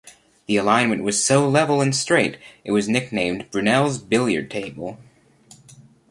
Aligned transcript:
The 0.47 0.57
alignment 0.57 1.03
was 1.03 1.23
so 1.23 1.47
level 1.47 1.79
and 1.79 1.95
straight 1.95 2.37
it 2.63 2.71
was 2.71 2.89
nicknamed 2.89 3.45
'Brunel's 3.51 3.99
Billiard 3.99 4.49
Table'. 4.49 4.97